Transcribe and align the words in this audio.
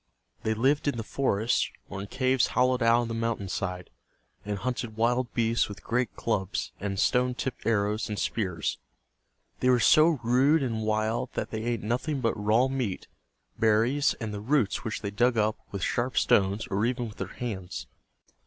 They 0.41 0.55
lived 0.55 0.87
in 0.87 0.97
the 0.97 1.03
forests, 1.03 1.69
or 1.87 2.01
in 2.01 2.07
caves 2.07 2.47
hollowed 2.57 2.81
out 2.81 3.03
of 3.03 3.07
the 3.07 3.13
mountain 3.13 3.49
side, 3.49 3.91
and 4.43 4.57
hunted 4.57 4.97
wild 4.97 5.31
beasts 5.35 5.69
with 5.69 5.83
great 5.83 6.15
clubs 6.15 6.71
and 6.79 6.99
stone 6.99 7.35
tipped 7.35 7.67
arrows 7.67 8.09
and 8.09 8.17
spears. 8.17 8.79
They 9.59 9.69
were 9.69 9.79
so 9.79 10.19
rude 10.23 10.63
and 10.63 10.81
wild 10.81 11.31
that 11.33 11.51
they 11.51 11.61
ate 11.61 11.83
nothing 11.83 12.19
but 12.19 12.33
raw 12.33 12.67
meat, 12.67 13.05
berries, 13.59 14.15
and 14.15 14.33
the 14.33 14.41
roots 14.41 14.83
which 14.83 15.01
they 15.03 15.11
dug 15.11 15.37
up 15.37 15.59
with 15.69 15.83
sharp 15.83 16.17
stones 16.17 16.65
or 16.71 16.83
even 16.83 17.07
with 17.07 17.17
their 17.17 17.27
hands. 17.37 17.85